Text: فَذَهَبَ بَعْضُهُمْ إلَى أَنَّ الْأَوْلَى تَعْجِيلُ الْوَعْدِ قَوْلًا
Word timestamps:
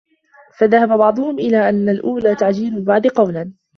فَذَهَبَ 0.57 0.97
بَعْضُهُمْ 0.97 1.39
إلَى 1.39 1.69
أَنَّ 1.69 1.89
الْأَوْلَى 1.89 2.35
تَعْجِيلُ 2.35 2.77
الْوَعْدِ 2.77 3.07
قَوْلًا 3.07 3.51